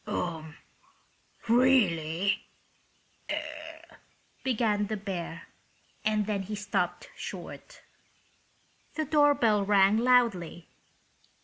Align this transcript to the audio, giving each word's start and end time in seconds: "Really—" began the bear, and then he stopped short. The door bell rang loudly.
"Really—" 1.47 2.47
began 4.43 4.87
the 4.87 4.97
bear, 4.97 5.43
and 6.03 6.25
then 6.25 6.41
he 6.41 6.55
stopped 6.55 7.11
short. 7.15 7.83
The 8.95 9.05
door 9.05 9.35
bell 9.35 9.63
rang 9.63 9.97
loudly. 9.99 10.67